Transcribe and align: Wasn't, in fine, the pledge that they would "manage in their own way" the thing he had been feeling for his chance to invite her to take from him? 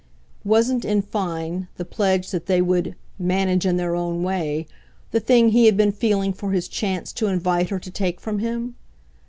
Wasn't, 0.43 0.83
in 0.83 1.03
fine, 1.03 1.67
the 1.77 1.85
pledge 1.85 2.31
that 2.31 2.47
they 2.47 2.59
would 2.59 2.95
"manage 3.19 3.67
in 3.67 3.77
their 3.77 3.95
own 3.95 4.23
way" 4.23 4.65
the 5.11 5.19
thing 5.19 5.49
he 5.49 5.67
had 5.67 5.77
been 5.77 5.91
feeling 5.91 6.33
for 6.33 6.53
his 6.53 6.67
chance 6.67 7.13
to 7.13 7.27
invite 7.27 7.69
her 7.69 7.77
to 7.77 7.91
take 7.91 8.19
from 8.19 8.39
him? 8.39 8.73